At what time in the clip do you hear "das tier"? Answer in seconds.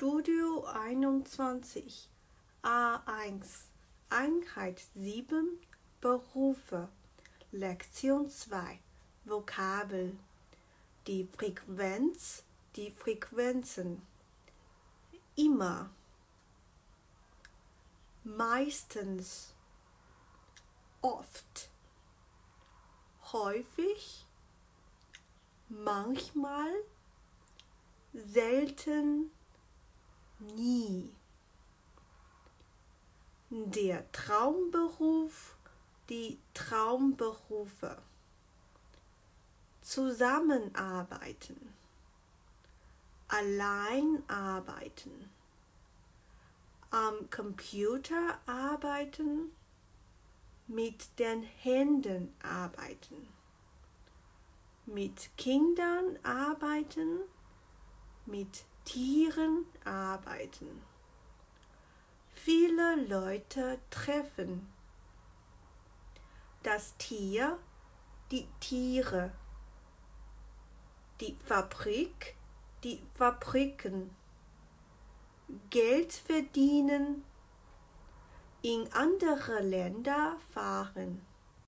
66.64-67.56